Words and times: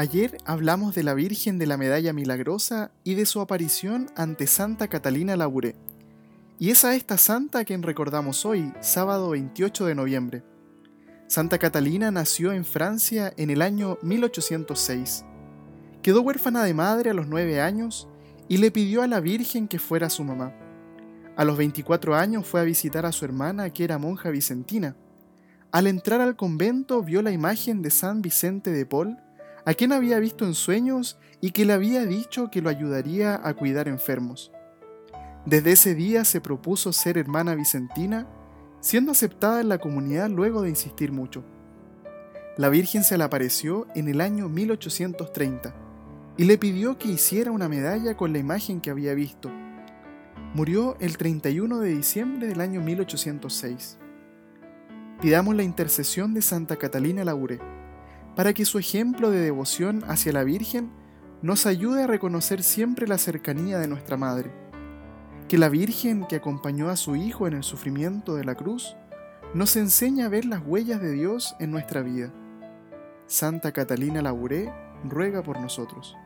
Ayer 0.00 0.38
hablamos 0.44 0.94
de 0.94 1.02
la 1.02 1.12
Virgen 1.12 1.58
de 1.58 1.66
la 1.66 1.76
Medalla 1.76 2.12
Milagrosa 2.12 2.92
y 3.02 3.16
de 3.16 3.26
su 3.26 3.40
aparición 3.40 4.06
ante 4.14 4.46
Santa 4.46 4.86
Catalina 4.86 5.34
Labouré. 5.34 5.74
Y 6.60 6.70
es 6.70 6.84
a 6.84 6.94
esta 6.94 7.18
santa 7.18 7.58
a 7.58 7.64
quien 7.64 7.82
recordamos 7.82 8.46
hoy, 8.46 8.72
sábado 8.80 9.30
28 9.30 9.86
de 9.86 9.96
noviembre. 9.96 10.44
Santa 11.26 11.58
Catalina 11.58 12.12
nació 12.12 12.52
en 12.52 12.64
Francia 12.64 13.32
en 13.36 13.50
el 13.50 13.60
año 13.60 13.98
1806. 14.02 15.24
Quedó 16.00 16.22
huérfana 16.22 16.62
de 16.62 16.74
madre 16.74 17.10
a 17.10 17.14
los 17.14 17.26
nueve 17.26 17.60
años 17.60 18.06
y 18.46 18.58
le 18.58 18.70
pidió 18.70 19.02
a 19.02 19.08
la 19.08 19.18
Virgen 19.18 19.66
que 19.66 19.80
fuera 19.80 20.10
su 20.10 20.22
mamá. 20.22 20.54
A 21.36 21.44
los 21.44 21.58
24 21.58 22.14
años 22.14 22.46
fue 22.46 22.60
a 22.60 22.64
visitar 22.64 23.04
a 23.04 23.10
su 23.10 23.24
hermana 23.24 23.70
que 23.70 23.82
era 23.82 23.98
monja 23.98 24.30
vicentina. 24.30 24.94
Al 25.72 25.88
entrar 25.88 26.20
al 26.20 26.36
convento 26.36 27.02
vio 27.02 27.20
la 27.20 27.32
imagen 27.32 27.82
de 27.82 27.90
San 27.90 28.22
Vicente 28.22 28.70
de 28.70 28.86
Paul 28.86 29.18
a 29.68 29.74
quien 29.74 29.92
había 29.92 30.18
visto 30.18 30.46
en 30.46 30.54
sueños 30.54 31.18
y 31.42 31.50
que 31.50 31.66
le 31.66 31.74
había 31.74 32.06
dicho 32.06 32.50
que 32.50 32.62
lo 32.62 32.70
ayudaría 32.70 33.38
a 33.44 33.52
cuidar 33.52 33.86
enfermos. 33.86 34.50
Desde 35.44 35.72
ese 35.72 35.94
día 35.94 36.24
se 36.24 36.40
propuso 36.40 36.90
ser 36.94 37.18
hermana 37.18 37.54
vicentina, 37.54 38.26
siendo 38.80 39.12
aceptada 39.12 39.60
en 39.60 39.68
la 39.68 39.76
comunidad 39.76 40.30
luego 40.30 40.62
de 40.62 40.70
insistir 40.70 41.12
mucho. 41.12 41.44
La 42.56 42.70
Virgen 42.70 43.04
se 43.04 43.18
le 43.18 43.24
apareció 43.24 43.86
en 43.94 44.08
el 44.08 44.22
año 44.22 44.48
1830 44.48 45.74
y 46.38 46.44
le 46.44 46.56
pidió 46.56 46.96
que 46.96 47.08
hiciera 47.08 47.50
una 47.50 47.68
medalla 47.68 48.16
con 48.16 48.32
la 48.32 48.38
imagen 48.38 48.80
que 48.80 48.88
había 48.88 49.12
visto. 49.12 49.50
Murió 50.54 50.96
el 50.98 51.18
31 51.18 51.80
de 51.80 51.90
diciembre 51.90 52.46
del 52.46 52.62
año 52.62 52.80
1806. 52.80 53.98
Pidamos 55.20 55.54
la 55.54 55.62
intercesión 55.62 56.32
de 56.32 56.40
Santa 56.40 56.76
Catalina 56.76 57.22
Laure 57.22 57.77
para 58.38 58.54
que 58.54 58.64
su 58.64 58.78
ejemplo 58.78 59.32
de 59.32 59.40
devoción 59.40 60.04
hacia 60.06 60.32
la 60.32 60.44
Virgen 60.44 60.92
nos 61.42 61.66
ayude 61.66 62.04
a 62.04 62.06
reconocer 62.06 62.62
siempre 62.62 63.08
la 63.08 63.18
cercanía 63.18 63.80
de 63.80 63.88
nuestra 63.88 64.16
Madre. 64.16 64.52
Que 65.48 65.58
la 65.58 65.68
Virgen 65.68 66.24
que 66.24 66.36
acompañó 66.36 66.88
a 66.88 66.94
su 66.94 67.16
Hijo 67.16 67.48
en 67.48 67.54
el 67.54 67.64
sufrimiento 67.64 68.36
de 68.36 68.44
la 68.44 68.54
cruz 68.54 68.94
nos 69.54 69.74
enseñe 69.74 70.22
a 70.22 70.28
ver 70.28 70.44
las 70.44 70.62
huellas 70.64 71.00
de 71.00 71.10
Dios 71.10 71.56
en 71.58 71.72
nuestra 71.72 72.02
vida. 72.02 72.32
Santa 73.26 73.72
Catalina 73.72 74.22
Lauré 74.22 74.72
ruega 75.02 75.42
por 75.42 75.58
nosotros. 75.58 76.16